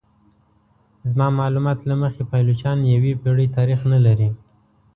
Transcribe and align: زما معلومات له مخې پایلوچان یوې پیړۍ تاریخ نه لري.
زما 1.09 1.27
معلومات 1.39 1.79
له 1.89 1.95
مخې 2.03 2.23
پایلوچان 2.31 2.77
یوې 2.93 3.13
پیړۍ 3.21 3.47
تاریخ 3.57 3.79
نه 3.93 3.99
لري. 4.05 4.29